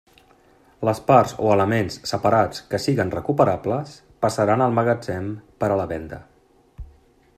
Les 0.87 1.01
parts 1.09 1.33
o 1.43 1.51
elements 1.55 1.97
separats 2.13 2.63
que 2.73 2.79
siguen 2.85 3.13
recuperables 3.17 3.93
passaran 4.27 4.65
al 4.67 4.75
magatzem 4.79 5.33
per 5.63 5.71
a 5.75 5.79
la 5.83 5.87
venda. 5.93 6.21